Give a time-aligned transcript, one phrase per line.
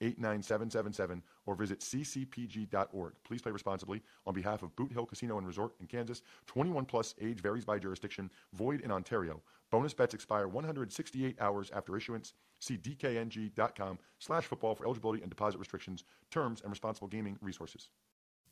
[0.00, 3.14] 888-7-89777 or visit ccpg.org.
[3.24, 4.02] Please play responsibly.
[4.26, 7.78] On behalf of Boot Hill Casino and Resort in Kansas, 21 plus age varies by
[7.78, 9.42] jurisdiction, void in Ontario.
[9.70, 12.34] Bonus bets expire 168 hours after issuance.
[12.60, 17.88] See dkng.com slash football for eligibility and deposit restrictions, terms, and responsible gaming resources.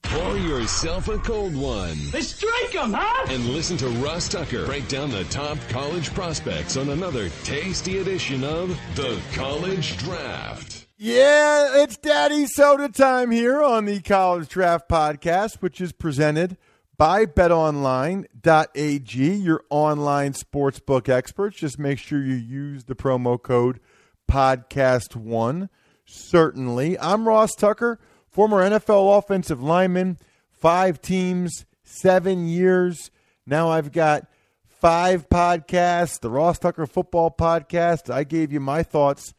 [0.02, 1.96] Pour yourself a cold one.
[2.12, 3.26] Let's strike 'em, huh?
[3.28, 8.44] And listen to Ross Tucker break down the top college prospects on another tasty edition
[8.44, 10.75] of The College Draft.
[10.98, 16.56] Yeah, it's Daddy Soda time here on the College Draft Podcast, which is presented
[16.96, 21.58] by betonline.ag, your online sportsbook experts.
[21.58, 23.78] Just make sure you use the promo code
[24.26, 25.68] podcast1.
[26.06, 26.98] Certainly.
[26.98, 30.16] I'm Ross Tucker, former NFL offensive lineman,
[30.50, 33.10] five teams, seven years.
[33.44, 34.26] Now I've got
[34.66, 38.10] five podcasts, the Ross Tucker Football Podcast.
[38.10, 39.34] I gave you my thoughts,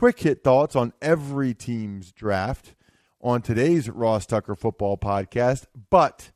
[0.00, 2.74] quick hit thoughts on every team's draft
[3.20, 5.66] on today's Ross Tucker Football Podcast.
[5.90, 6.30] But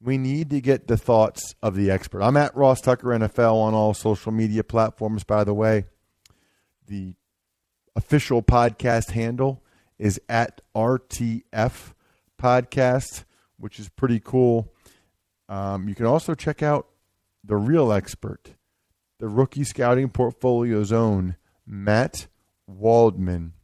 [0.00, 2.22] we need to get the thoughts of the expert.
[2.22, 5.84] I'm at Ross Tucker NFL on all social media platforms, by the way.
[6.86, 7.12] The
[7.94, 9.62] official podcast handle
[9.98, 11.92] is at RTF
[12.40, 13.24] Podcast,
[13.58, 14.72] which is pretty cool.
[15.50, 16.88] Um, you can also check out
[17.44, 18.54] the real expert,
[19.18, 22.28] the rookie scouting portfolio's own Matt
[22.68, 23.54] Waldman.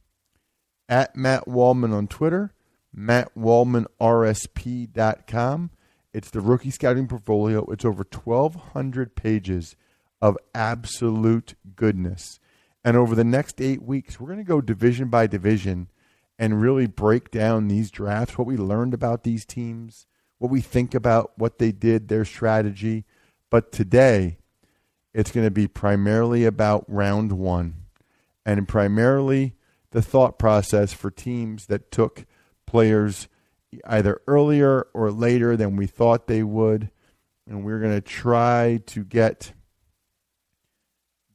[0.88, 2.54] At Matt Waldman on Twitter,
[2.96, 5.70] mattwaldmanrsp.com.
[6.12, 7.64] It's the rookie scouting portfolio.
[7.70, 9.76] It's over 1,200 pages
[10.22, 12.40] of absolute goodness.
[12.84, 15.88] And over the next eight weeks, we're going to go division by division
[16.38, 20.06] and really break down these drafts, what we learned about these teams,
[20.38, 23.04] what we think about what they did, their strategy.
[23.50, 24.38] But today,
[25.12, 27.83] it's going to be primarily about round one
[28.44, 29.54] and primarily
[29.90, 32.26] the thought process for teams that took
[32.66, 33.28] players
[33.86, 36.90] either earlier or later than we thought they would.
[37.46, 39.52] And we're going to try to get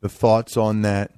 [0.01, 1.11] the thoughts on that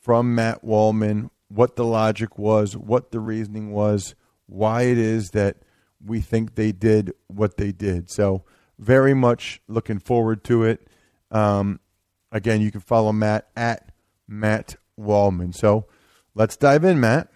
[0.00, 4.14] from Matt Waldman, what the logic was, what the reasoning was,
[4.46, 5.56] why it is that
[6.04, 8.10] we think they did what they did.
[8.10, 8.44] So,
[8.78, 10.86] very much looking forward to it.
[11.30, 11.80] Um,
[12.30, 13.90] again, you can follow Matt at
[14.28, 15.52] Matt Waldman.
[15.52, 15.86] So,
[16.34, 17.28] let's dive in, Matt.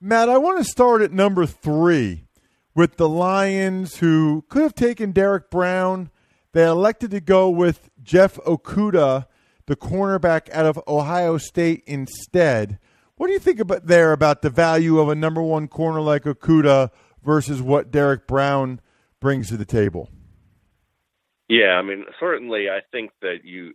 [0.00, 2.24] Matt, I want to start at number three
[2.74, 6.10] with the Lions, who could have taken Derrick Brown.
[6.52, 9.26] They elected to go with Jeff Okudah,
[9.66, 12.78] the cornerback out of Ohio State, instead.
[13.16, 16.22] What do you think about there about the value of a number one corner like
[16.22, 16.90] Okudah
[17.24, 18.80] versus what Derrick Brown
[19.18, 20.08] brings to the table?
[21.48, 23.72] Yeah, I mean, certainly, I think that you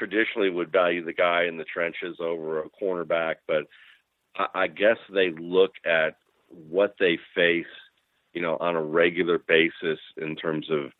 [0.00, 3.66] traditionally would value the guy in the trenches over a cornerback, but
[4.34, 6.16] I I guess they look at
[6.48, 7.74] what they face,
[8.32, 10.92] you know, on a regular basis in terms of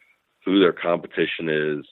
[0.45, 1.87] who their competition is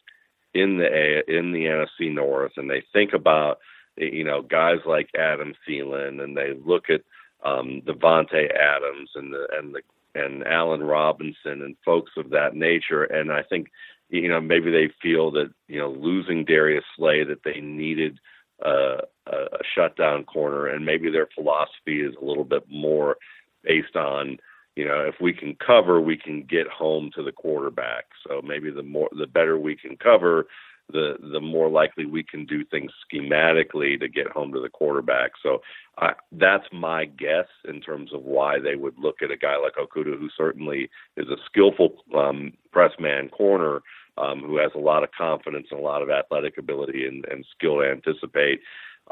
[0.52, 3.58] in the in the NFC North, and they think about
[3.96, 7.00] you know guys like Adam Thielen, and they look at
[7.42, 9.80] um, Davante Adams and the and the
[10.14, 13.68] and Allen Robinson and folks of that nature, and I think
[14.08, 18.18] you know maybe they feel that you know losing Darius Slay that they needed
[18.64, 23.16] uh, a shutdown corner, and maybe their philosophy is a little bit more
[23.62, 24.38] based on
[24.76, 28.06] you know if we can cover, we can get home to the quarterback.
[28.26, 30.46] So maybe the more the better we can cover,
[30.92, 35.32] the the more likely we can do things schematically to get home to the quarterback.
[35.42, 35.60] So
[35.98, 39.74] I, that's my guess in terms of why they would look at a guy like
[39.74, 43.82] Okudah, who certainly is a skillful um, press man corner,
[44.20, 47.44] um, who has a lot of confidence and a lot of athletic ability and, and
[47.56, 48.60] skill to anticipate.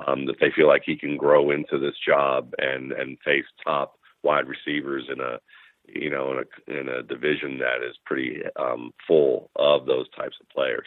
[0.07, 3.99] Um, that they feel like he can grow into this job and and face top
[4.23, 5.39] wide receivers in a
[5.87, 10.37] you know in a in a division that is pretty um, full of those types
[10.41, 10.87] of players.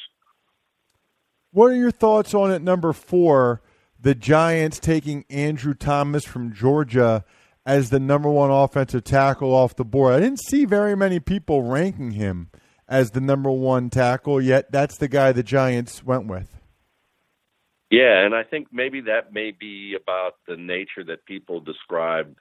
[1.51, 2.61] What are your thoughts on it?
[2.61, 3.63] Number four,
[3.99, 7.25] the Giants taking Andrew Thomas from Georgia
[7.65, 10.13] as the number one offensive tackle off the board.
[10.13, 12.51] I didn't see very many people ranking him
[12.89, 16.59] as the number one tackle, yet that's the guy the Giants went with.
[17.91, 22.35] Yeah, and I think maybe that may be about the nature that people describe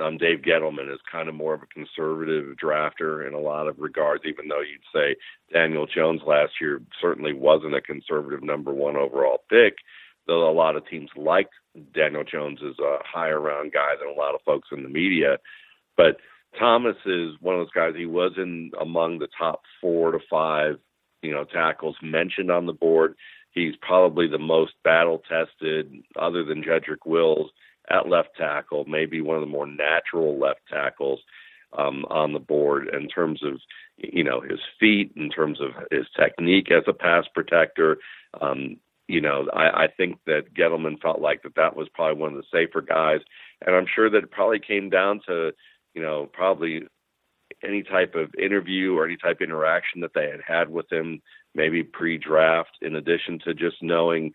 [0.00, 3.78] um, Dave Gettleman as kind of more of a conservative drafter in a lot of
[3.78, 5.16] regards, even though you'd say
[5.52, 9.76] Daniel Jones last year certainly wasn't a conservative number one overall pick,
[10.26, 11.52] though a lot of teams liked
[11.94, 15.38] Daniel Jones as a higher round guy than a lot of folks in the media.
[15.96, 16.16] But
[16.58, 17.94] Thomas is one of those guys.
[17.96, 20.76] He was in among the top four to five,
[21.22, 23.14] you know, tackles mentioned on the board.
[23.52, 27.50] He's probably the most battle tested, other than Jedrick Wills,
[27.90, 28.84] at left tackle.
[28.86, 31.20] Maybe one of the more natural left tackles
[31.76, 33.60] um, on the board in terms of
[33.96, 37.98] you know his feet, in terms of his technique as a pass protector.
[38.40, 38.76] Um,
[39.08, 42.38] you know, I, I think that Gettleman felt like that that was probably one of
[42.38, 43.20] the safer guys,
[43.64, 45.52] and I'm sure that it probably came down to
[45.94, 46.82] you know probably
[47.64, 51.20] any type of interview or any type of interaction that they had had with him,
[51.54, 54.32] maybe pre-draft, in addition to just knowing,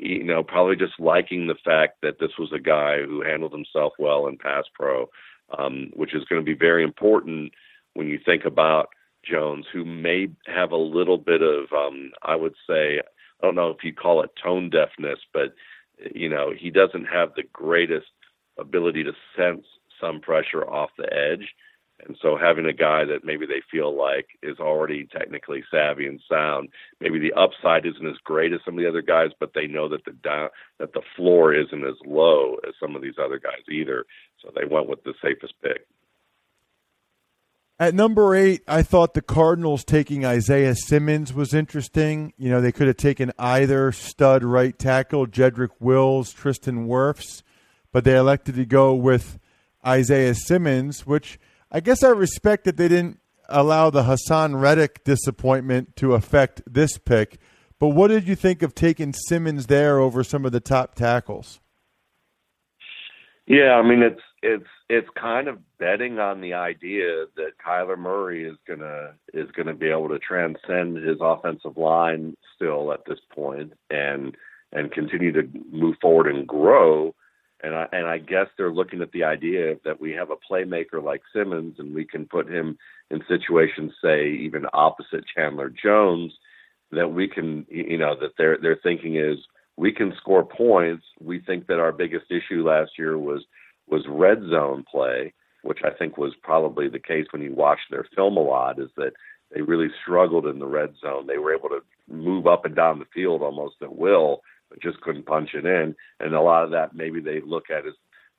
[0.00, 3.92] you know, probably just liking the fact that this was a guy who handled himself
[3.98, 5.08] well in pass pro,
[5.58, 7.52] um, which is going to be very important
[7.94, 8.88] when you think about
[9.28, 13.70] Jones, who may have a little bit of, um, I would say, I don't know
[13.70, 15.54] if you call it tone deafness, but
[16.14, 18.06] you know, he doesn't have the greatest
[18.58, 19.64] ability to sense
[20.00, 21.54] some pressure off the edge.
[22.06, 26.20] And so having a guy that maybe they feel like is already technically savvy and
[26.28, 26.68] sound,
[27.00, 29.88] maybe the upside isn't as great as some of the other guys, but they know
[29.88, 30.48] that the down
[30.78, 34.04] that the floor isn't as low as some of these other guys either.
[34.42, 35.86] So they went with the safest pick.
[37.78, 42.32] At number eight, I thought the Cardinals taking Isaiah Simmons was interesting.
[42.36, 47.42] You know, they could have taken either stud right tackle, Jedrick Wills, Tristan Wirfs,
[47.92, 49.40] but they elected to go with
[49.86, 51.38] Isaiah Simmons, which
[51.70, 56.98] I guess I respect that they didn't allow the Haason Reddick disappointment to affect this
[56.98, 57.38] pick.
[57.78, 61.60] But what did you think of taking Simmons there over some of the top tackles?
[63.46, 68.44] Yeah, I mean it's it's it's kind of betting on the idea that Kyler Murray
[68.44, 73.74] is gonna is gonna be able to transcend his offensive line still at this point
[73.90, 74.36] and
[74.72, 77.14] and continue to move forward and grow
[77.64, 81.02] and I and I guess they're looking at the idea that we have a playmaker
[81.02, 82.76] like Simmons, and we can put him
[83.10, 86.32] in situations, say even opposite Chandler Jones,
[86.92, 89.38] that we can, you know, that their their thinking is
[89.76, 91.04] we can score points.
[91.20, 93.42] We think that our biggest issue last year was
[93.88, 95.32] was red zone play,
[95.62, 98.90] which I think was probably the case when you watch their film a lot, is
[98.96, 99.12] that
[99.54, 101.26] they really struggled in the red zone.
[101.26, 104.42] They were able to move up and down the field almost at will
[104.82, 105.94] just couldn't punch it in.
[106.20, 107.94] And a lot of that maybe they look at as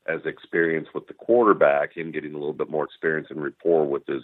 [0.07, 4.05] as experience with the quarterback, him getting a little bit more experience and rapport with
[4.05, 4.21] his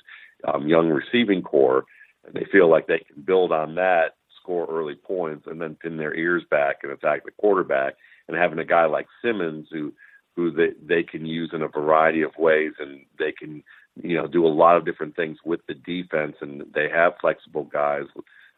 [0.47, 1.85] um, young receiving corps,
[2.25, 5.97] and they feel like they can build on that, score early points, and then pin
[5.97, 7.95] their ears back and attack the quarterback.
[8.27, 9.91] And having a guy like Simmons who
[10.35, 13.63] who they they can use in a variety of ways, and they can
[14.01, 17.63] you know do a lot of different things with the defense, and they have flexible
[17.63, 18.05] guys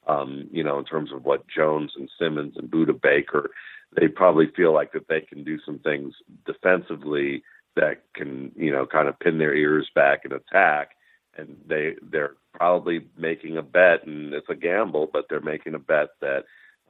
[0.08, 3.52] um, you know, in terms of what Jones and Simmons and Budda Baker,
[4.00, 6.14] they probably feel like that they can do some things
[6.46, 7.44] defensively
[7.76, 10.90] that can, you know, kind of pin their ears back and attack.
[11.36, 15.80] And they they're probably making a bet, and it's a gamble, but they're making a
[15.80, 16.44] bet that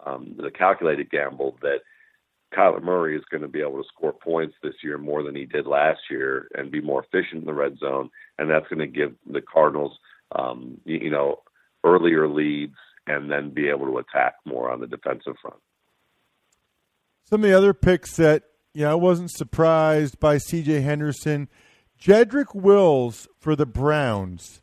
[0.06, 1.80] um, the calculated gamble that
[2.54, 5.46] Kyler Murray is going to be able to score points this year more than he
[5.46, 8.88] did last year and be more efficient in the red zone, and that's going to
[8.88, 9.98] give the Cardinals,
[10.34, 11.40] um, you, you know,
[11.84, 12.76] earlier leads
[13.08, 15.60] and then be able to attack more on the defensive front.
[17.30, 18.44] Some of the other picks that
[18.74, 20.82] know, I wasn't surprised by C.J.
[20.82, 21.50] Henderson,
[22.00, 24.62] Jedrick Wills for the Browns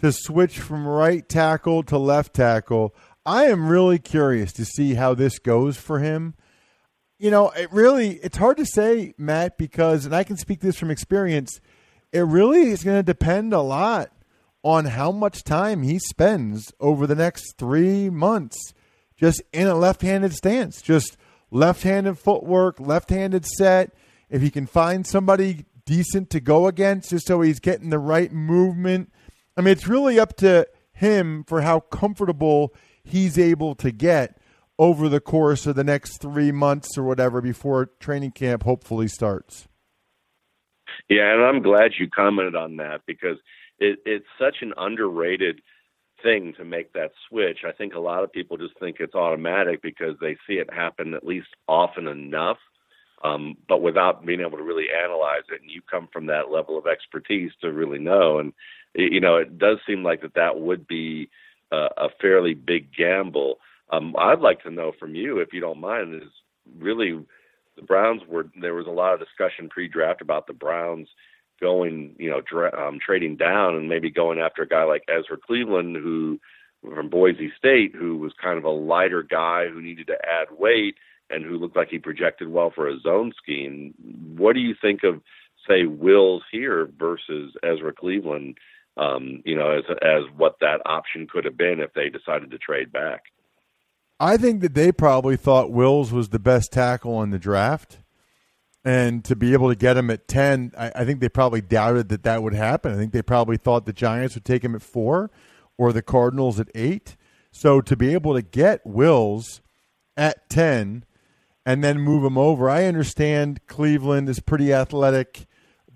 [0.00, 2.94] to switch from right tackle to left tackle.
[3.24, 6.34] I am really curious to see how this goes for him.
[7.18, 10.76] You know, it really it's hard to say, Matt, because and I can speak this
[10.76, 11.60] from experience.
[12.12, 14.10] It really is going to depend a lot
[14.64, 18.72] on how much time he spends over the next three months
[19.16, 21.16] just in a left handed stance, just
[21.50, 23.94] left handed footwork, left handed set.
[24.30, 28.32] If he can find somebody decent to go against, just so he's getting the right
[28.32, 29.12] movement.
[29.56, 34.38] I mean, it's really up to him for how comfortable he's able to get
[34.78, 39.68] over the course of the next three months or whatever before training camp hopefully starts.
[41.08, 43.36] Yeah, and I'm glad you commented on that because
[43.84, 45.60] it, it's such an underrated
[46.22, 47.58] thing to make that switch.
[47.66, 51.14] I think a lot of people just think it's automatic because they see it happen
[51.14, 52.56] at least often enough,
[53.22, 55.60] um, but without being able to really analyze it.
[55.60, 58.38] And you come from that level of expertise to really know.
[58.38, 58.52] And
[58.94, 61.28] you know, it does seem like that that would be
[61.70, 63.58] a, a fairly big gamble.
[63.90, 66.30] Um, I'd like to know from you, if you don't mind, is
[66.78, 67.22] really
[67.76, 71.08] the Browns were there was a lot of discussion pre-draft about the Browns
[71.60, 75.36] going, you know, dra- um, trading down and maybe going after a guy like Ezra
[75.36, 76.38] Cleveland, who
[76.82, 80.96] from Boise State, who was kind of a lighter guy who needed to add weight
[81.30, 83.94] and who looked like he projected well for a zone scheme.
[84.36, 85.22] What do you think of,
[85.68, 88.58] say, Wills here versus Ezra Cleveland?
[88.96, 92.58] Um, you know, as as what that option could have been if they decided to
[92.58, 93.22] trade back.
[94.20, 97.98] I think that they probably thought Wills was the best tackle in the draft.
[98.84, 102.10] And to be able to get him at 10, I, I, think they probably doubted
[102.10, 102.92] that that would happen.
[102.92, 105.30] I think they probably thought the Giants would take him at four
[105.78, 107.16] or the Cardinals at eight.
[107.50, 109.62] So to be able to get Wills
[110.16, 111.04] at 10
[111.64, 115.46] and then move him over, I understand Cleveland is pretty athletic,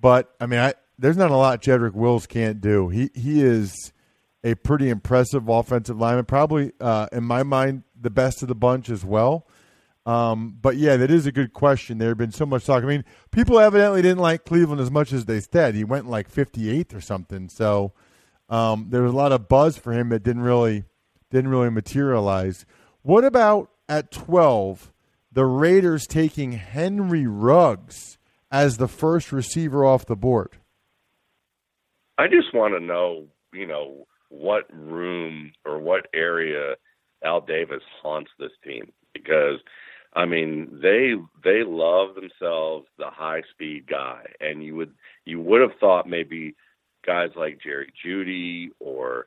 [0.01, 2.89] but I mean, I, there's not a lot Jedrick Wills can't do.
[2.89, 3.93] He, he is
[4.43, 8.89] a pretty impressive offensive lineman, probably, uh, in my mind, the best of the bunch
[8.89, 9.47] as well.
[10.09, 11.99] Um, but yeah, that is a good question.
[11.99, 12.83] There had been so much talk.
[12.83, 15.75] I mean, people evidently didn't like Cleveland as much as they said.
[15.75, 17.51] He went like 58th or something.
[17.51, 17.93] So
[18.49, 20.85] um, there was a lot of buzz for him that didn't really
[21.31, 22.65] didn't really materialize.
[23.03, 24.95] What about at 12?
[25.31, 28.17] The Raiders taking Henry Ruggs
[28.51, 30.57] as the first receiver off the board.
[32.17, 36.77] I just want to know, you know, what room or what area
[37.23, 39.61] Al Davis haunts this team because
[40.15, 45.61] I mean, they they love themselves the high speed guy, and you would you would
[45.61, 46.55] have thought maybe
[47.05, 49.27] guys like Jerry Jeudy or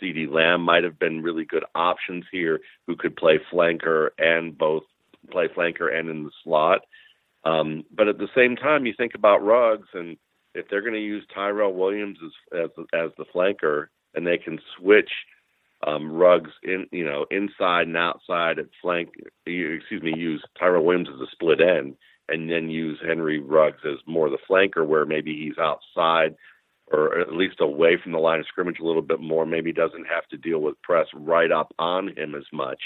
[0.00, 4.84] CeeDee Lamb might have been really good options here who could play flanker and both
[5.30, 6.82] play flanker and in the slot.
[7.44, 10.16] Um, but at the same time, you think about Ruggs, and
[10.54, 14.60] if they're going to use Tyrell Williams as as as the flanker, and they can
[14.78, 15.10] switch
[15.86, 19.10] um, Ruggs in you know inside and outside at flank.
[19.46, 21.96] Excuse me, use Tyrell Williams as a split end,
[22.28, 26.36] and then use Henry Ruggs as more the flanker, where maybe he's outside
[26.92, 29.46] or at least away from the line of scrimmage a little bit more.
[29.46, 32.80] Maybe doesn't have to deal with press right up on him as much.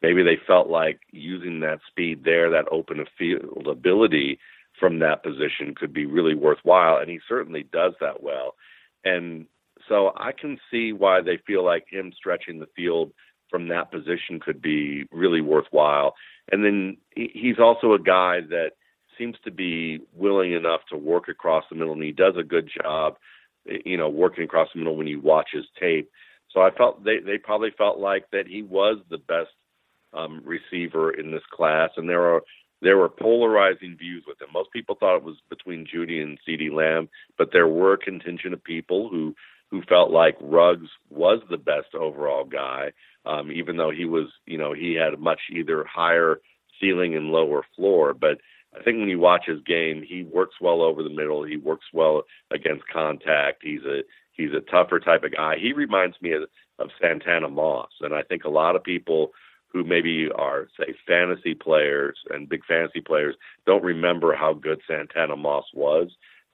[0.00, 4.38] Maybe they felt like using that speed there, that open field ability
[4.80, 8.54] from that position could be really worthwhile, and he certainly does that well.
[9.04, 9.46] And
[9.88, 13.12] so I can see why they feel like him stretching the field
[13.50, 16.14] from that position could be really worthwhile.
[16.50, 18.72] And then he's also a guy that
[19.18, 22.68] seems to be willing enough to work across the middle, and he does a good
[22.82, 23.16] job,
[23.64, 26.10] you know, working across the middle when you watch his tape.
[26.50, 29.50] So I felt they they probably felt like that he was the best
[30.12, 32.42] um, receiver in this class, and there are
[32.82, 34.48] there were polarizing views with him.
[34.52, 37.08] Most people thought it was between Jeudy and CeeDee Lamb,
[37.38, 39.34] but there were a contingent of people who
[39.72, 42.92] who felt like Ruggs was the best overall guy,
[43.24, 46.40] um, even though he was, you know, he had a much either higher
[46.78, 48.12] ceiling and lower floor.
[48.12, 48.38] But
[48.78, 51.42] I think when you watch his game, he works well over the middle.
[51.42, 53.62] He works well against contact.
[53.62, 54.02] He's a
[54.32, 55.56] he's a tougher type of guy.
[55.58, 56.42] He reminds me of,
[56.78, 59.30] of Santana Moss, and I think a lot of people
[59.68, 65.34] who maybe are say fantasy players and big fantasy players don't remember how good Santana
[65.34, 66.10] Moss was.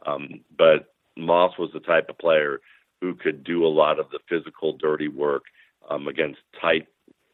[0.06, 2.60] Um, but Moss was the type of player
[3.00, 5.44] who could do a lot of the physical, dirty work
[5.88, 6.86] um, against tight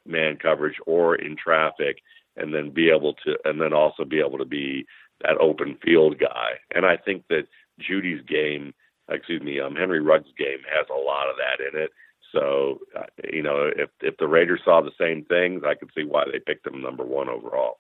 [0.06, 1.99] man coverage or in traffic,
[2.37, 4.85] and then be able to, and then also be able to be
[5.23, 6.50] that open field guy.
[6.75, 7.47] And I think that
[7.80, 8.75] Jeudy's game,
[9.09, 11.90] excuse me, um, Henry Ruggs' game has a lot of that in it.
[12.33, 16.04] So, uh, you know, if if the Raiders saw the same things, I could see
[16.04, 17.78] why they picked him number one overall.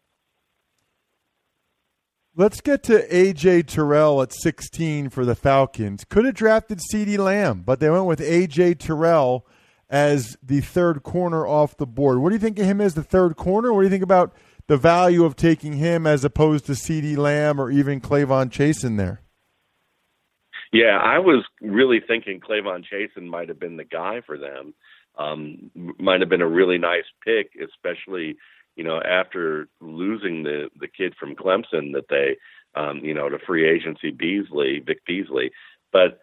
[2.36, 6.02] Let's get to AJ Terrell at 16 for the Falcons.
[6.02, 9.46] Could have drafted CeeDee Lamb, but they went with AJ Terrell
[9.88, 12.18] as the third corner off the board.
[12.18, 13.72] What do you think of him as the third corner?
[13.72, 14.34] What do you think about
[14.66, 18.96] the value of taking him as opposed to CeeDee Lamb or even K'Lavon Chaisson in
[18.96, 19.20] there?
[20.72, 24.74] Yeah, I was really thinking K'Lavon Chaisson might have been the guy for them.
[25.16, 28.38] Um, might have been a really nice pick, especially–
[28.76, 32.36] you know, after losing the the kid from Clemson that they,
[32.74, 35.50] um, you know, to free agency Beasley, Vic Beasley.
[35.92, 36.20] But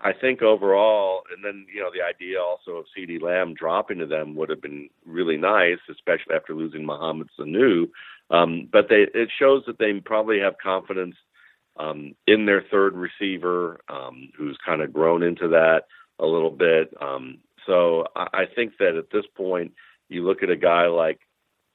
[0.00, 4.06] I think overall, and then you know, the idea also of CeeDee Lamb dropping to
[4.06, 7.88] them would have been really nice, especially after losing Mohamed Sanu.
[8.30, 11.14] Um, but they it shows that they probably have confidence
[11.78, 15.82] um, in their third receiver, um, who's kind of grown into that
[16.18, 16.92] a little bit.
[17.00, 19.72] Um, so I think that at this point,
[20.08, 21.18] you look at a guy like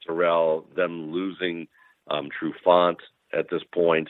[0.06, 1.68] Terrell, them losing
[2.10, 2.96] um, Trufant
[3.32, 4.08] at this point.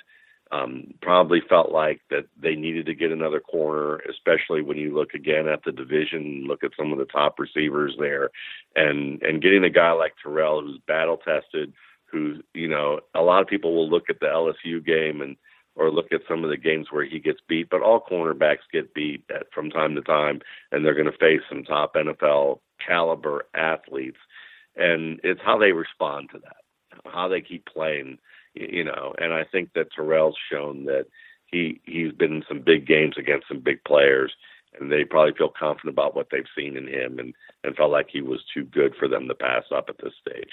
[0.50, 5.14] Um, probably felt like that they needed to get another corner, especially when you look
[5.14, 8.28] again at the division, look at some of the top receivers there,
[8.76, 11.72] and and getting a guy like Terrell who's battle tested,
[12.04, 15.37] who you know a lot of people will look at the LSU game and
[15.75, 18.92] or look at some of the games where he gets beat, but all cornerbacks get
[18.94, 23.46] beat at, from time to time, and they're going to face some top NFL caliber
[23.54, 24.18] athletes,
[24.76, 28.19] and it's how they respond to that, how they keep playing,
[28.55, 29.14] you know.
[29.19, 31.07] And I think that Terrell's shown that
[31.47, 34.33] he he's been in some big games against some big players,
[34.79, 38.09] and they probably feel confident about what they've seen in him, and and felt like
[38.11, 40.50] he was too good for them to pass up at this stage.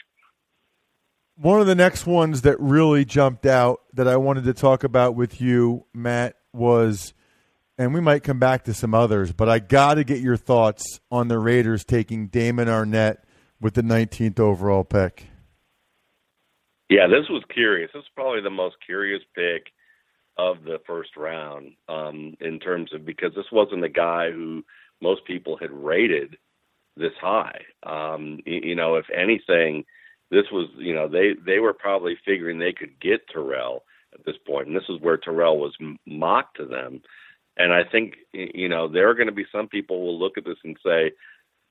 [1.36, 5.16] One of the next ones that really jumped out that I wanted to talk about
[5.16, 7.14] with you, Matt, was,
[7.78, 11.00] and we might come back to some others, but I got to get your thoughts
[11.10, 13.20] on the Raiders taking Damon Arnette
[13.62, 15.28] with the 19th overall pick.
[16.89, 17.92] Yeah, this was curious.
[17.94, 19.68] This is probably the most curious pick
[20.38, 24.63] of the first round um, in terms of because this wasn't a guy who
[25.01, 26.38] most people had rated
[26.98, 27.62] this high.
[27.84, 29.86] Um, you, you know, if anything,
[30.32, 34.38] this was, you know, they they were probably figuring they could get Terrell at this
[34.48, 35.75] point, and this is where Terrell was
[36.08, 37.01] mocked to them.
[37.58, 40.46] And I think, you know, there are going to be some people will look at
[40.46, 41.12] this and say,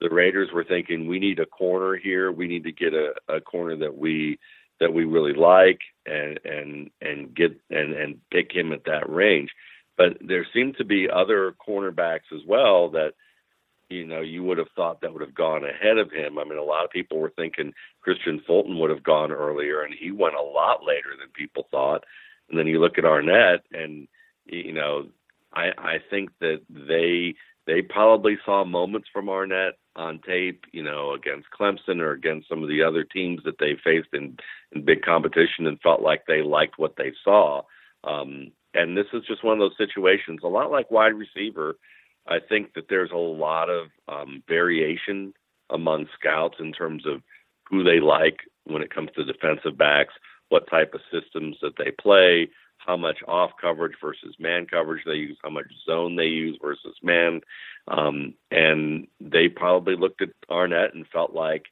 [0.01, 3.41] the Raiders were thinking we need a corner here, we need to get a, a
[3.41, 4.39] corner that we
[4.81, 9.51] that we really like, and and and get and and pick him at that range.
[9.97, 13.15] But there seemed to be other cornerbacks as well that
[13.89, 16.39] you know, you would have thought that would have gone ahead of him.
[16.39, 17.73] I mean, a lot of people were thinking
[18.07, 22.05] Kristian Fulton would have gone earlier, and he went a lot later than people thought.
[22.49, 24.07] And then you look at Arnette, and
[24.45, 25.07] you know,
[25.55, 27.35] I I think that they
[27.67, 32.63] they probably saw moments from Arnette on tape, you know, against Clemson or against some
[32.63, 34.39] of the other teams that they faced in
[34.73, 37.63] in big competition, and felt like they liked what they saw.
[38.05, 41.77] Um, and this is just one of those situations, a lot like wide receiver
[42.29, 45.33] I think that there's a lot of um, variation
[45.71, 47.23] among scouts in terms of
[47.69, 50.15] who they like when it comes to defensive backs,
[50.51, 55.13] what type of systems that they play, how much off coverage versus man coverage they
[55.15, 57.41] use, how much zone they use versus man.
[57.89, 61.65] Um, and they probably looked at Arnette and felt like,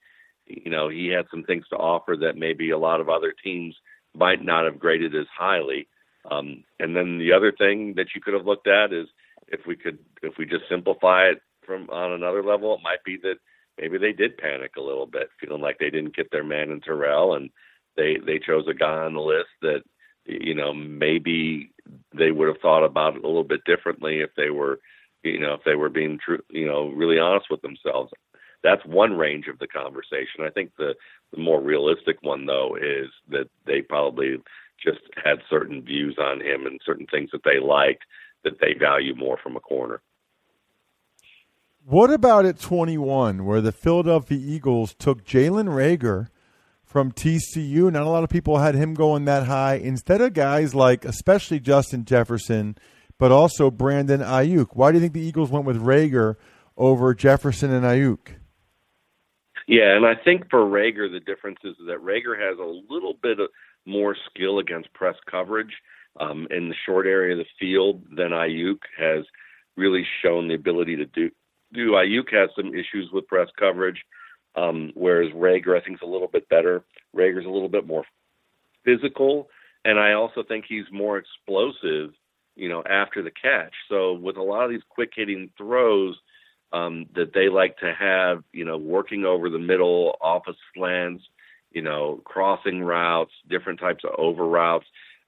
[0.47, 3.75] you know, he had some things to offer that maybe a lot of other teams
[4.15, 5.89] might not have graded as highly.
[6.31, 9.07] Um, and then the other thing that you could have looked at is
[9.49, 13.17] if we could if we just simplify it from on another level, it might be
[13.23, 13.37] that
[13.79, 16.81] maybe they did panic a little bit, feeling like they didn't get their man in
[16.81, 17.51] Terrell, and
[17.97, 19.83] they they chose a guy on the list that
[20.27, 21.71] you know maybe
[22.17, 24.81] they would have thought about it a little bit differently if they were
[25.23, 28.13] you know if they were being true you know really honest with themselves.
[28.63, 30.43] That's one range of the conversation.
[30.43, 30.95] I think the
[31.33, 34.37] the more realistic one though is that they probably
[34.83, 38.05] just had certain views on him and certain things that they liked
[38.45, 40.01] that they value more from a corner.
[41.85, 46.29] What about at 21, where the Philadelphia Eagles took Jalen Reagor
[46.97, 47.93] from TCU?
[47.93, 49.75] Not a lot of people had him going that high.
[49.75, 52.75] Instead of guys like, especially Justin Jefferson,
[53.19, 54.69] but also Brandon Aiyuk.
[54.73, 56.37] Why do you think the Eagles went with Reagor
[56.75, 58.37] over Jefferson and Aiyuk?
[59.69, 63.41] Yeah, and I think for Reagor, the difference is that Reagor has a little bit
[63.41, 63.51] of
[63.85, 65.75] more skill against press coverage
[66.19, 69.27] um, in the short area of the field than Aiyuk has
[69.77, 71.31] really shown the ability to do.
[71.75, 74.03] Do Aiyuk has some issues with press coverage,
[74.57, 76.83] um, whereas Reagor, I think is a little bit better.
[77.15, 78.05] Reagor's a little bit more
[78.85, 79.49] physical,
[79.85, 82.13] and I also think he's more explosive.
[82.59, 83.75] You know, after the catch.
[83.91, 86.17] So with a lot of these quick hitting throws
[86.73, 91.23] um, that they like to have, you know, working over the middle, off of slants,
[91.71, 94.87] you know, crossing routes, different types of over routes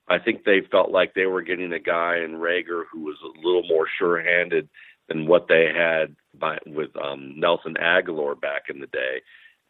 [0.08, 3.46] I think they felt like they were getting a guy in Reagor who was a
[3.46, 4.68] little more sure-handed
[5.08, 9.20] than what they had by, with um, Nelson Agholor back in the day,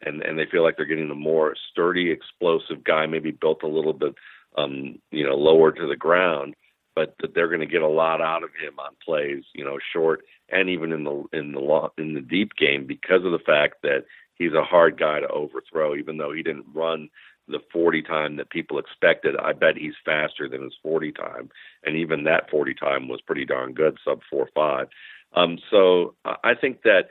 [0.01, 3.67] and and they feel like they're getting a more sturdy, explosive guy, maybe built a
[3.67, 4.15] little bit,
[4.57, 6.55] um, you know, lower to the ground,
[6.95, 9.77] but that they're going to get a lot out of him on plays, you know,
[9.93, 10.21] short
[10.51, 13.75] and even in the in the long, in the deep game because of the fact
[13.83, 17.09] that he's a hard guy to overthrow, even though he didn't run
[17.47, 19.35] the 40 time that people expected.
[19.35, 21.49] I bet he's faster than his 40 time,
[21.83, 24.87] and even that 40 time was pretty darn good, sub four five.
[25.33, 27.09] Um, so I think that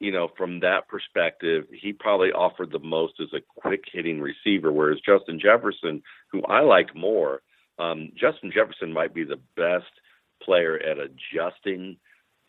[0.00, 4.72] you know from that perspective, he probably offered the most as a quick hitting receiver,
[4.72, 7.42] whereas Justin Jefferson, who I like more,
[7.78, 9.90] um, Justin Jefferson might be the best
[10.42, 11.96] player at adjusting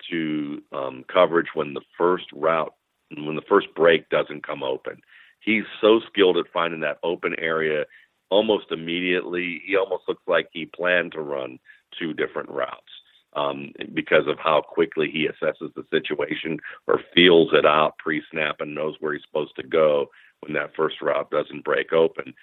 [0.09, 2.73] to um, coverage when the first route,
[3.15, 5.01] when the first break doesn't come open.
[5.41, 7.85] He's so skilled at finding that open area
[8.29, 9.61] almost immediately.
[9.65, 11.59] He almost looks like he planned to run
[11.97, 12.91] two different routes
[13.33, 18.73] um, because of how quickly he assesses the situation or feels it out pre-snap and
[18.73, 20.07] knows where he's supposed to go
[20.41, 22.33] when that first route doesn't break open.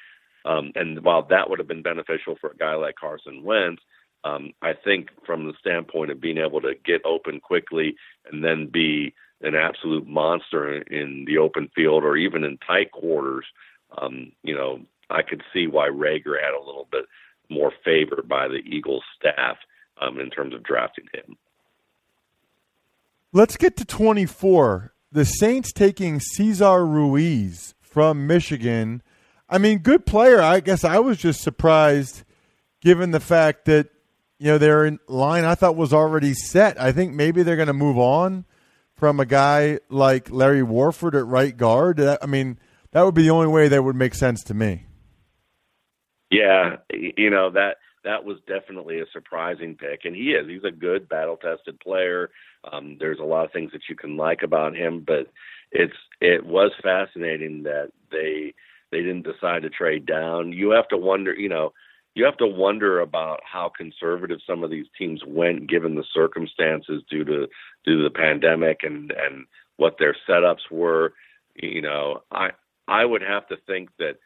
[0.45, 3.83] Um, and while that would have been beneficial for a guy like Carson Wentz,
[4.25, 7.97] um, I think from the standpoint of being able to get open quickly
[8.31, 13.45] and then be an absolute monster in the open field or even in tight quarters,
[13.99, 17.05] um, you know, I could see why Reagor had a little bit
[17.49, 19.57] more favor by the Eagles staff
[20.01, 21.37] um, in terms of drafting him.
[23.33, 24.93] Let's get to 24.
[25.13, 29.03] The Saints taking Cesar Ruiz from Michigan.
[29.49, 30.41] I mean, good player.
[30.41, 32.25] I guess I was just surprised
[32.81, 33.89] given the fact that,
[34.39, 36.81] you know, their line I thought was already set.
[36.81, 38.45] I think maybe they're going to move on
[38.95, 42.01] from a guy like Larry Warford at right guard.
[42.01, 42.59] I mean,
[42.93, 44.87] that would be the only way that would make sense to me.
[46.31, 50.49] Yeah, you know that that was definitely a surprising pick, and he is.
[50.49, 52.31] He's a good battle-tested player.
[52.71, 55.27] Um, there's a lot of things that you can like about him, but
[55.73, 58.55] it's it was fascinating that they
[58.93, 60.53] they didn't decide to trade down.
[60.53, 61.73] You have to wonder, you know,
[62.15, 67.03] you have to wonder about how conservative some of these teams went given the circumstances
[67.11, 67.49] due to
[67.85, 69.47] due to the pandemic and and
[69.79, 71.13] what their setups were.
[71.57, 72.51] You know, I
[72.87, 74.19] I would have to think that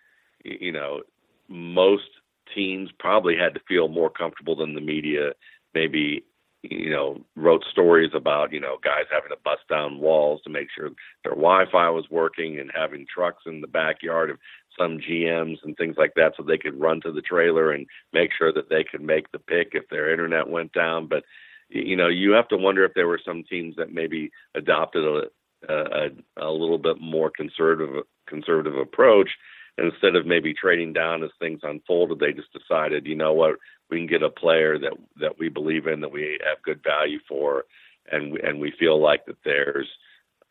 [0.44, 1.00] you know
[1.48, 2.19] most
[2.54, 5.32] teams probably had to feel more comfortable than the media
[5.74, 6.24] maybe
[6.62, 10.68] you know wrote stories about you know guys having to bust down walls to make
[10.74, 10.90] sure
[11.24, 14.38] their wi-fi was working and having trucks in the backyard of
[14.78, 18.30] some gms and things like that so they could run to the trailer and make
[18.36, 21.06] sure that they could make the pick if their internet went down.
[21.06, 21.24] But
[21.68, 25.22] you know you have to wonder if there were some teams that maybe adopted a
[25.68, 26.08] a,
[26.38, 29.30] a little bit more conservative conservative approach
[29.78, 33.56] instead of maybe trading down as things unfolded, they just decided, you know what,
[33.90, 37.18] we can get a player that that we believe in, that we have good value
[37.28, 37.64] for,
[38.10, 39.88] and and we feel like that there's,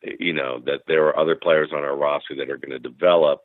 [0.02, 3.40] you know, that there are other players on our roster that are going to develop,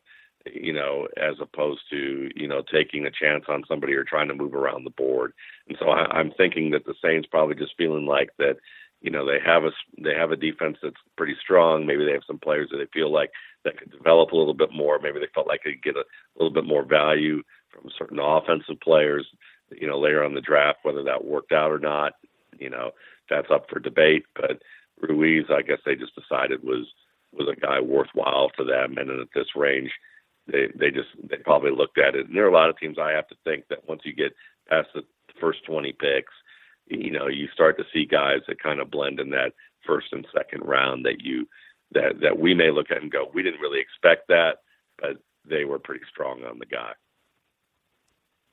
[0.45, 4.35] you know, as opposed to you know taking a chance on somebody or trying to
[4.35, 5.33] move around the board.
[5.67, 8.57] And so I, I'm thinking that the Saints probably just feeling like that
[9.01, 11.85] you know they have a they have a defense that's pretty strong.
[11.85, 13.31] Maybe they have some players that they feel like
[13.65, 14.99] that could develop a little bit more.
[14.99, 16.05] Maybe they felt like they could get a,
[16.37, 19.27] little bit more value from certain offensive players.
[19.71, 22.13] You know, later on the draft, whether that worked out or not,
[22.59, 22.91] you know,
[23.29, 24.23] that's up for debate.
[24.35, 24.61] But
[25.01, 26.85] Ruiz, I guess they just decided was
[27.33, 29.91] was a guy worthwhile to them, and at this range,
[30.47, 32.27] they they just they probably looked at it.
[32.27, 34.33] And there are a lot of teams I have to think that once you get
[34.69, 35.01] past the
[35.41, 36.33] first 20 picks,
[36.87, 39.53] you know, you start to see guys that kind of blend in that
[39.85, 41.47] first and second round that you
[41.91, 44.57] that that we may look at and go, we didn't really expect that,
[44.99, 45.17] but
[45.47, 46.91] they were pretty strong on the guy.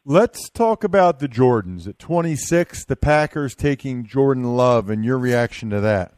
[0.04, 2.86] Let's talk about the Jordans at 26.
[2.86, 6.14] The Packers taking Jordan Love, and your reaction to that?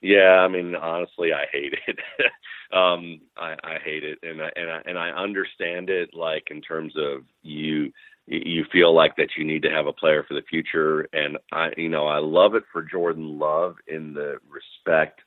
[0.00, 1.98] Yeah, I mean, honestly, I hate it.
[2.76, 6.10] um, I, I hate it, and I, and I and I understand it.
[6.14, 7.92] Like in terms of you
[8.26, 11.70] you feel like that you need to have a player for the future and I
[11.76, 15.20] you know I love it for Jordan Love in the respect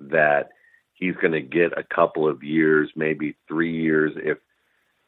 [0.00, 0.50] that
[0.94, 4.38] he's going to get a couple of years maybe 3 years if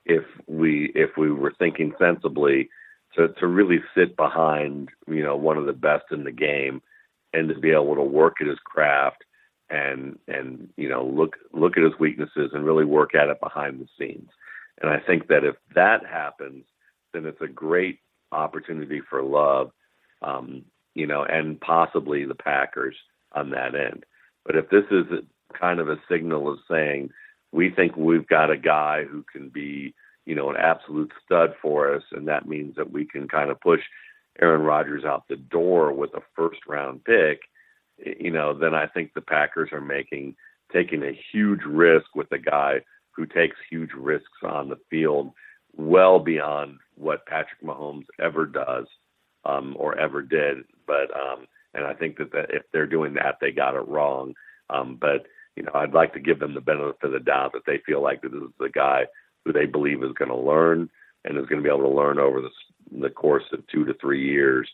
[0.07, 2.69] if we if we were thinking sensibly
[3.15, 6.83] to to really sit behind you know one of the best in the game
[7.33, 9.25] and to be able to work at his craft
[9.69, 13.81] and and you know look look at his weaknesses and really work at it behind
[13.81, 14.31] the scenes
[14.81, 16.65] and I think that if that happens
[17.13, 17.99] then it's a great
[18.33, 19.71] opportunity for Love,
[20.23, 22.97] um, you know, and possibly the Packers
[23.33, 24.05] on that end.
[24.45, 25.05] But if this is
[25.59, 27.11] kind of a signal of saying
[27.53, 31.95] we think we've got a guy who can be, you know, an absolute stud for
[31.95, 33.81] us, and that means that we can kind of push
[34.41, 37.41] Aaron Rodgers out the door with a first round pick,
[37.99, 40.37] you know, then I think the Packers are making
[40.73, 45.33] taking a huge risk with a guy who takes huge risks on the field
[45.77, 48.87] well beyond what Patrick Mahomes ever does
[49.45, 50.59] um, or ever did.
[50.87, 54.35] But um, and I think that, if they're doing that, they got it wrong.
[54.69, 57.67] Um, but you know, I'd like to give them the benefit of the doubt that
[57.67, 59.07] they feel like that this is the guy
[59.45, 60.89] who they believe is going to learn
[61.25, 62.51] and is going to be able to learn over the
[63.01, 64.69] the course of two to three years.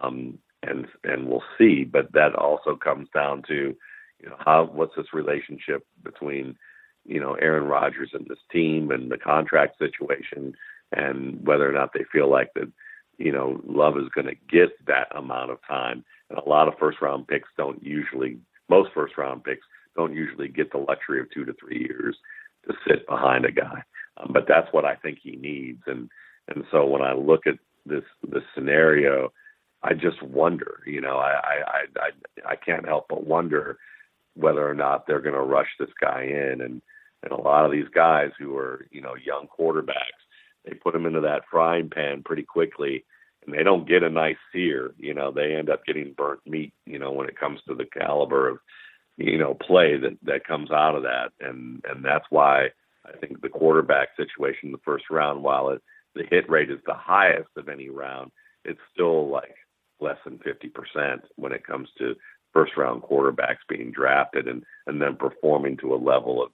[0.00, 1.84] Um, and and we'll see.
[1.84, 3.74] But that also comes down to
[4.20, 6.56] you know how what's this relationship between
[7.04, 10.54] you know Aaron Rodgers and this team and the contract situation
[10.92, 12.70] and whether or not they feel like that
[13.18, 16.04] you know, Love is going to get that amount of time.
[16.30, 20.48] And a lot of first round picks don't usually, most first round picks don't usually
[20.48, 22.16] get the luxury of two to three years
[22.66, 23.82] to sit behind a guy.
[24.16, 25.82] Um, but that's what I think he needs.
[25.86, 26.08] And
[26.48, 29.32] and so when I look at this this scenario,
[29.82, 30.80] I just wonder.
[30.86, 33.78] You know, I I I I can't help but wonder
[34.34, 36.60] whether or not they're going to rush this guy in.
[36.60, 36.82] And
[37.22, 40.22] and a lot of these guys who are you know young quarterbacks,
[40.64, 43.04] they put them into that frying pan pretty quickly.
[43.44, 45.32] And they don't get a nice sear, you know.
[45.32, 48.58] They end up getting burnt meat, you know, when it comes to the caliber of
[49.16, 52.66] you know play that that comes out of that and and that's why
[53.04, 55.82] I think the quarterback situation in the first round while it
[56.14, 58.30] the hit rate is the highest of any round
[58.64, 59.54] it's still like
[60.00, 62.14] less than 50% when it comes to
[62.52, 66.50] first round quarterbacks being drafted and and then performing to a level of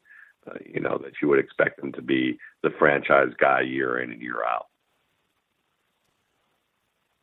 [0.49, 4.13] uh, you know that you would expect them to be the franchise guy year in
[4.13, 4.67] and year out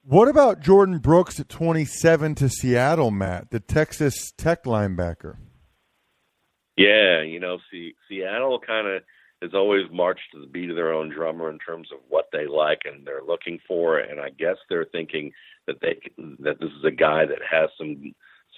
[0.07, 5.37] what about Jordyn Brooks at 27 to Seattle, Matt, the Texas Tech linebacker?
[6.77, 9.01] Yeah, you know, see, Seattle kind of
[9.41, 12.45] has always marched to the beat of their own drummer in terms of what they
[12.45, 15.31] like and they're looking for, and I guess they're thinking
[15.65, 18.13] that they that this is a guy that has some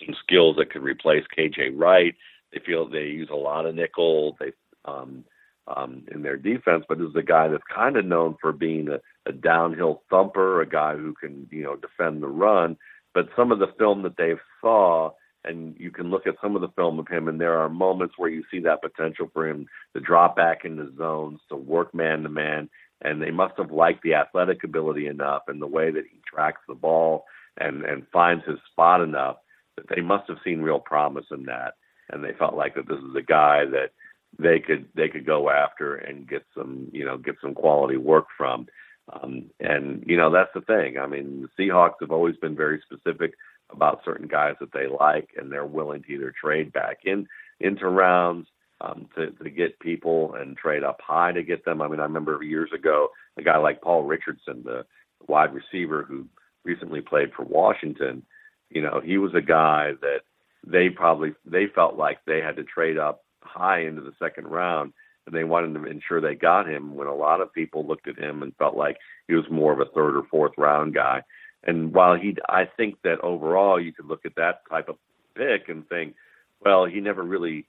[0.05, 2.13] some skills that could replace KJ Wright.
[2.53, 4.37] They feel they use a lot of nickel.
[4.39, 4.51] They
[4.85, 5.25] um,
[5.67, 8.99] um, in their defense, but is a guy that's kind of known for being a,
[9.29, 12.77] a downhill thumper, a guy who can you know defend the run.
[13.13, 15.11] But some of the film that they saw,
[15.43, 18.15] and you can look at some of the film of him, and there are moments
[18.17, 22.23] where you see that potential for him to drop back into zones, to work man
[22.23, 22.69] to man,
[23.01, 26.61] and they must have liked the athletic ability enough and the way that he tracks
[26.67, 27.25] the ball
[27.59, 29.37] and and finds his spot enough
[29.75, 31.75] that they must have seen real promise in that,
[32.09, 33.91] and they felt like that this is a guy that
[34.39, 38.27] they could they could go after and get some you know get some quality work
[38.37, 38.67] from.
[39.11, 40.97] Um, and you know that's the thing.
[40.97, 43.33] I mean, the Seahawks have always been very specific
[43.69, 47.27] about certain guys that they like, and they're willing to either trade back in
[47.59, 48.47] into rounds
[48.81, 51.81] um, to to get people and trade up high to get them.
[51.81, 54.85] I mean, I remember years ago a guy like Paul Richardson, the
[55.27, 56.27] wide receiver who
[56.63, 58.23] recently played for Washington.
[58.69, 60.21] You know, he was a guy that
[60.69, 64.93] they probably they felt like they had to trade up high into the second round,
[65.25, 66.95] and they wanted to ensure they got him.
[66.95, 69.79] When a lot of people looked at him and felt like he was more of
[69.79, 71.23] a third or fourth round guy.
[71.63, 74.97] And while he, I think that overall you could look at that type of
[75.35, 76.15] pick and think,
[76.63, 77.65] well, he never really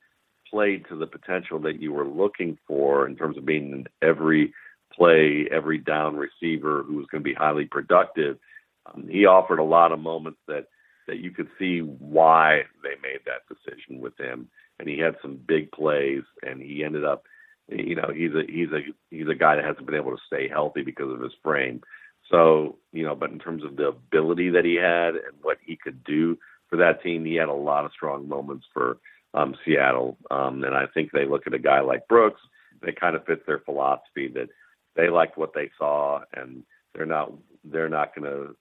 [0.51, 4.53] played to the potential that you were looking for in terms of being every
[4.93, 8.39] play, every down receiver who was going to be highly productive.
[8.87, 10.67] Um, he offered a lot of moments that
[11.09, 15.41] that you could see why they made that decision with him and he had some
[15.47, 17.25] big plays, and he ended up,
[17.69, 20.49] you know, he's a he's a he's a guy that hasn't been able to stay
[20.49, 21.83] healthy because of his frame.
[22.31, 25.77] So, you know, but in terms of the ability that he had and what he
[25.77, 28.99] could do for that team, he had a lot of strong moments for
[29.35, 30.19] um, Seattle.
[30.31, 32.41] Um, and I think they look at a guy like Brooks,
[32.83, 34.49] they kind of fit their philosophy that
[34.95, 36.63] they liked what they saw, and
[36.95, 37.33] they're not
[37.65, 38.57] they're not going to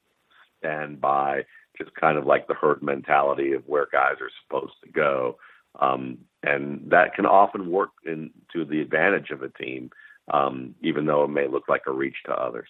[0.60, 1.46] stand by
[1.78, 5.38] just kind of like the herd mentality of where guys are supposed to go.
[5.80, 9.92] Um, and that can often work in, to the advantage of a team,
[10.34, 12.70] um, even though it may look like a reach to others.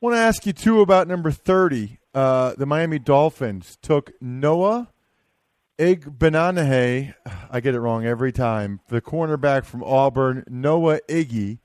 [0.00, 1.98] I want to ask you too about number thirty.
[2.14, 4.92] Uh, the Miami Dolphins took Noah
[5.78, 7.14] Igbinoghene.
[7.50, 8.80] I get it wrong every time.
[8.88, 11.58] The cornerback from Auburn, Noah Iggy.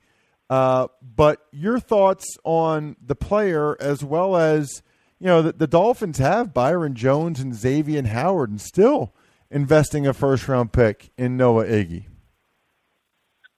[0.50, 4.82] Uh, but your thoughts on the player as well as
[5.24, 9.14] you know the, the Dolphins have Byron Jones and Xavier Howard, and still
[9.50, 12.08] investing a first round pick in Noah Iggy.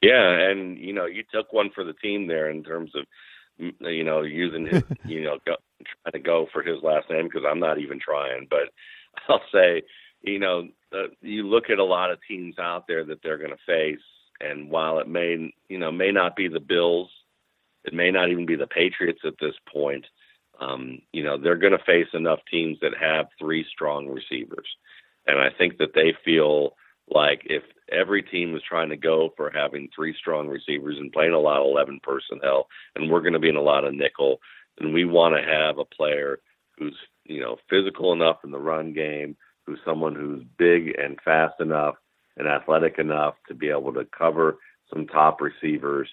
[0.00, 3.05] Yeah, and you know, you took one for the team there in terms of
[3.81, 5.57] you know using his you know go,
[6.05, 8.70] trying to go for his last name because I'm not even trying, but
[9.29, 9.83] I'll say
[10.22, 13.50] you know uh, you look at a lot of teams out there that they're going
[13.50, 14.05] to face,
[14.40, 17.11] and while it may you know may not be the Bills,
[17.85, 20.07] it may not even be the Patriots at this point.
[20.61, 24.66] Um, you know they're going to face enough teams that have three strong receivers
[25.27, 26.77] and I think that they feel
[27.09, 31.33] like if every team was trying to go for having three strong receivers and playing
[31.33, 34.38] a lot of 11 personnel, and we're going to be in a lot of nickel,
[34.79, 36.38] then we want to have a player
[36.79, 41.55] who's, you know, physical enough in the run game, who's someone who's big and fast
[41.61, 41.95] enough
[42.37, 44.59] and athletic enough to be able to cover
[44.92, 46.09] some top receivers.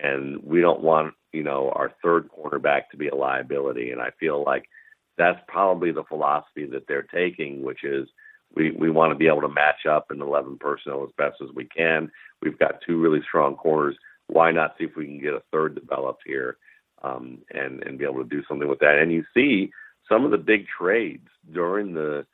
[0.00, 3.90] And we don't want, you know, our third cornerback to be a liability.
[3.92, 4.64] And I feel like
[5.16, 8.08] that's probably the philosophy that they're taking, which is–
[8.54, 11.54] we we want to be able to match up in 11 personnel as best as
[11.54, 12.10] we can.
[12.40, 13.96] We've got two really strong corners.
[14.28, 16.56] Why not see if we can get a third developed here?
[17.02, 18.98] um, and and be able to do something with that.
[18.98, 19.70] And you see
[20.08, 22.26] some of the big trades during the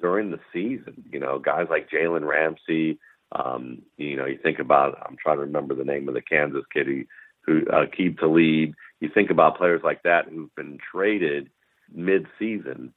[0.00, 1.04] during the season.
[1.10, 2.98] You know, guys like Jalen Ramsey.
[3.32, 6.64] Um, you know, you think about I'm trying to remember the name of the Kansas
[6.72, 7.04] kid who,
[7.46, 8.74] who uh, Aqib Talib.
[9.00, 11.50] You think about players like that who've been traded
[11.92, 12.92] mid-season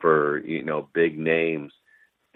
[0.00, 1.72] for you know big names,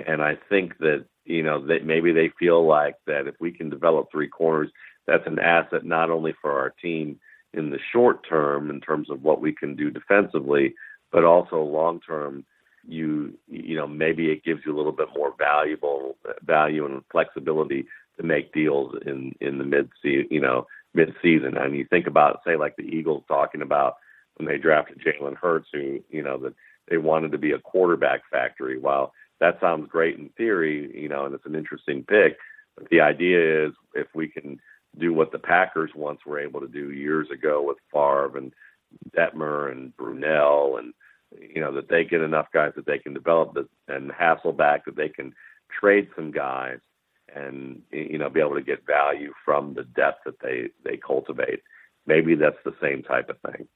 [0.04, 3.70] and I think that you know that maybe they feel like that if we can
[3.70, 4.70] develop three corners,
[5.06, 7.18] that's an asset not only for our team
[7.52, 10.74] in the short term in terms of what we can do defensively,
[11.10, 12.44] but also long term
[12.88, 17.84] you you know maybe it gives you a little bit more valuable value and flexibility
[18.16, 22.06] to make deals in in the mid season, you know mid season and you think
[22.06, 23.96] about say like the Eagles talking about
[24.36, 26.54] when they drafted Jalen Hurts who you know that
[26.88, 28.78] they wanted to be a quarterback factory.
[28.78, 32.38] While that sounds great in theory you know and it's an interesting pick
[32.76, 34.58] but the idea is if we can
[34.98, 38.52] do what the Packers once were able to do years ago with Favre and
[39.14, 40.94] Detmer and Brunell and
[41.38, 44.96] you know that they get enough guys that they can develop the, and Hasselbeck that
[44.96, 45.34] they can
[45.78, 46.78] trade some guys
[47.34, 51.62] and you know be able to get value from the depth that they they cultivate.
[52.06, 53.66] Maybe that's the same type of thing.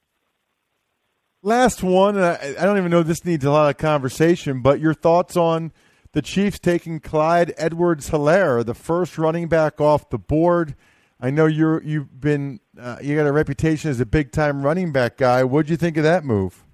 [1.42, 4.92] Last one, I, I don't even know this needs a lot of conversation, but your
[4.92, 5.72] thoughts on
[6.12, 10.74] the Chiefs taking Clyde Edwards-Helaire, the first running back off the board.
[11.18, 14.92] I know you're you've been uh, you got a reputation as a big time running
[14.92, 15.44] back guy.
[15.44, 16.64] What'd you think of that move?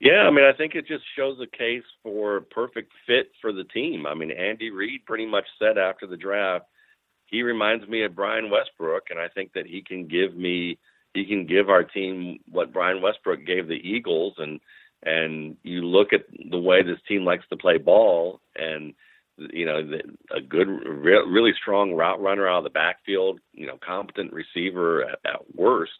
[0.00, 3.64] Yeah, I mean, I think it just shows a case for perfect fit for the
[3.64, 4.06] team.
[4.06, 6.66] I mean, Andy Reid pretty much said after the draft,
[7.26, 10.78] he reminds me of Brian Westbrook, and I think that he can give me,
[11.14, 14.60] he can give our team what Brian Westbrook gave the Eagles, and
[15.02, 18.94] and you look at the way this team likes to play ball, and
[19.38, 19.80] you know,
[20.34, 25.18] a good, really strong route runner out of the backfield, you know, competent receiver at,
[25.26, 25.92] at worst,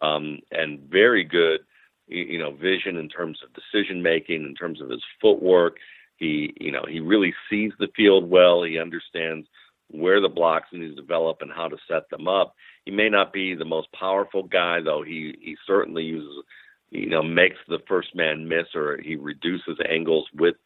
[0.00, 1.60] um, and very good
[2.08, 5.76] you know vision in terms of decision making in terms of his footwork.
[6.16, 8.62] He you know he really sees the field well.
[8.62, 9.46] He understands
[9.90, 12.54] where the blocks need to develop and how to set them up.
[12.84, 15.02] He may not be the most powerful guy though.
[15.02, 16.44] He he certainly uses
[16.90, 20.56] you know makes the first man miss or he reduces angles with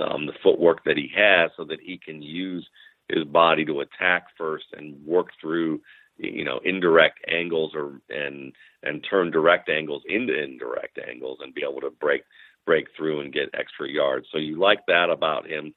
[0.00, 2.66] um, the footwork that he has so that he can use
[3.08, 5.80] his body to attack first and work through
[6.18, 8.52] you know indirect angles or and
[8.82, 12.22] and turn direct angles into indirect angles and be able to break
[12.64, 14.26] break through and get extra yards.
[14.32, 15.72] So you like that about him.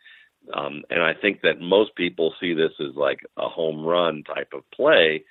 [0.53, 4.49] Um, and I think that most people see this as like a home run type
[4.53, 5.23] of play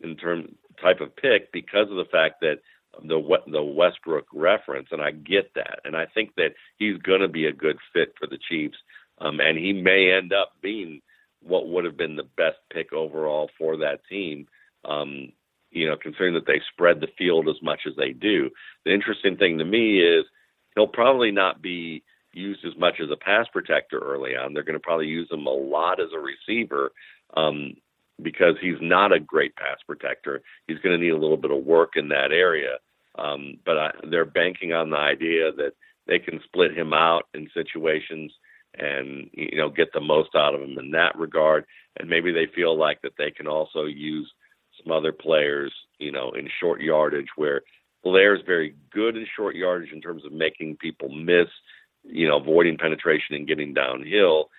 [0.00, 0.50] in terms
[0.82, 2.56] type of pick because of the fact that
[3.02, 7.28] the the Westbrook reference, and I get that, and I think that he's going to
[7.28, 8.76] be a good fit for the Chiefs,
[9.18, 11.00] um, and he may end up being
[11.46, 14.46] what would have been the best pick overall for that team.
[14.84, 15.32] Um,
[15.70, 18.50] you know, considering that they spread the field as much as they do.
[18.84, 20.24] The interesting thing to me is
[20.74, 24.54] he'll probably not be used as much as a pass protector early on.
[24.54, 26.92] They're going to probably use him a lot as a receiver
[27.36, 27.74] um,
[28.22, 30.42] because he's not a great pass protector.
[30.66, 32.78] He's going to need a little bit of work in that area.
[33.18, 35.72] Um, but I, they're banking on the idea that
[36.06, 38.32] they can split him out in situations
[38.78, 41.64] and you know get the most out of him in that regard.
[41.98, 44.30] And maybe they feel like that they can also use
[44.82, 47.62] some other players, you know, in short yardage where
[48.04, 51.48] Helaire's very good in short yardage in terms of making people miss,
[52.04, 54.50] you know, avoiding penetration and getting downhill.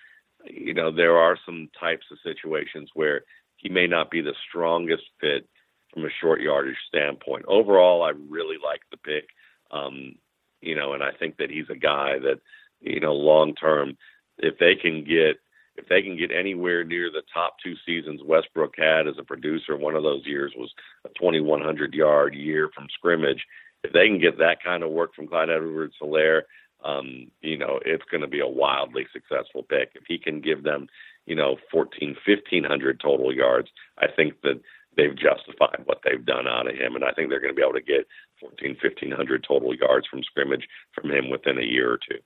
[0.44, 3.22] You know, there are some types of situations where
[3.56, 5.48] he may not be the strongest fit
[5.92, 7.44] from a short yardage standpoint.
[7.48, 9.28] Overall, I really like the pick.
[9.70, 10.16] Um,
[10.60, 12.40] you know, and I think that he's a guy that,
[12.80, 13.96] you know, long term,
[14.38, 15.36] if they can get
[15.76, 19.76] if they can get anywhere near the top two seasons Westbrook had as a producer,
[19.76, 20.72] one of those years was
[21.04, 23.44] a 2,100 yard year from scrimmage.
[23.84, 26.42] If they can get that kind of work from Clyde Edwards Helaire,
[26.84, 29.90] um, you know, it's going to be a wildly successful pick.
[29.94, 30.88] If he can give them,
[31.26, 34.60] you know, 14, 1,500 total yards, I think that
[34.96, 36.96] they've justified what they've done out of him.
[36.96, 38.06] And I think they're going to be able to get
[38.40, 42.18] 14, 1,500 total yards from scrimmage from him within a year or two.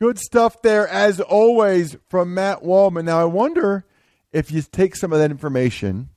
[0.00, 3.06] Good stuff there, as always, from Matt Waldman.
[3.06, 3.84] Now, I wonder
[4.32, 6.10] if you take some of that information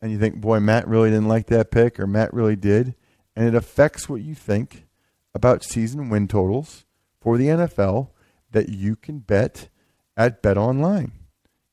[0.00, 2.94] and you think, boy, Matt really didn't like that pick, or Matt really did,
[3.34, 4.86] and it affects what you think
[5.34, 6.84] about season win totals
[7.20, 8.10] for the NFL
[8.52, 9.68] that you can bet
[10.16, 11.10] at Bet Online.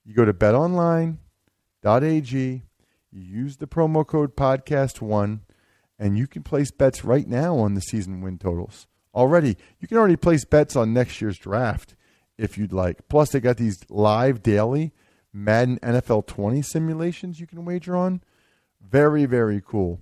[0.04, 1.18] You go to betonline.ag,
[2.34, 2.62] you
[3.12, 5.42] use the promo code podcast1,
[6.00, 9.58] and you can place bets right now on the season win totals already.
[9.80, 11.96] You can already place bets on next year's draft
[12.38, 13.08] if you'd like.
[13.08, 14.94] Plus, they got these live daily
[15.34, 18.22] Madden NFL 20 simulations you can wager on.
[18.82, 20.02] Very, very cool.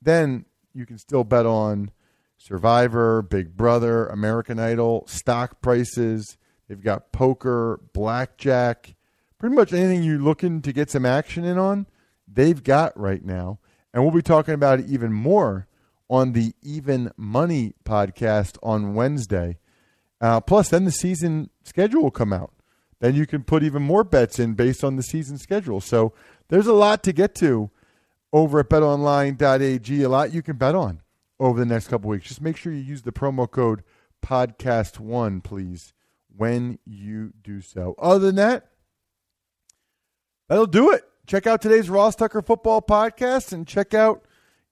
[0.00, 0.44] then
[0.74, 1.90] you can still bet on
[2.36, 6.36] Survivor, Big Brother, American Idol, stock prices.
[6.68, 8.94] They've got poker, blackjack,
[9.38, 11.86] pretty much anything you're looking to get some action in on,
[12.32, 13.58] they've got right now.
[13.92, 15.66] And we'll be talking about it even more
[16.08, 19.58] on the Even Money podcast on Wednesday.
[20.20, 22.52] Uh, plus, then the season schedule will come out.
[23.00, 25.80] Then you can put even more bets in based on the season schedule.
[25.80, 26.12] So
[26.48, 27.70] there's a lot to get to
[28.32, 31.00] over at betonline.ag, a lot you can bet on
[31.40, 32.28] over the next couple weeks.
[32.28, 33.82] Just make sure you use the promo code
[34.24, 35.94] podcast1, please,
[36.36, 37.94] when you do so.
[37.98, 38.68] Other than that,
[40.48, 41.04] that'll do it.
[41.26, 44.24] Check out today's Ross Tucker Football Podcast and check out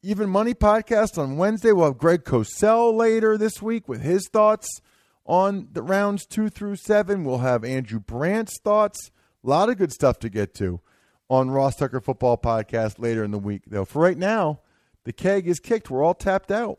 [0.07, 1.73] Even Money Podcast on Wednesday.
[1.73, 4.81] We'll have Greg Cosell later this week with his thoughts
[5.25, 7.25] on the rounds two through seven.
[7.25, 9.11] We'll have Andrew Brandt's thoughts.
[9.43, 10.81] A lot of good stuff to get to
[11.29, 13.85] on Ross Tucker Football Podcast later in the week, though.
[13.85, 14.61] For right now,
[15.03, 15.91] the keg is kicked.
[15.91, 16.79] We're all tapped out.